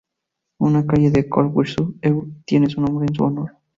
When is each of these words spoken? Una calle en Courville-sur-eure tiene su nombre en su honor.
Una 0.57 0.83
calle 0.87 1.11
en 1.13 1.29
Courville-sur-eure 1.29 2.27
tiene 2.45 2.67
su 2.71 2.81
nombre 2.81 3.05
en 3.07 3.13
su 3.13 3.23
honor. 3.23 3.51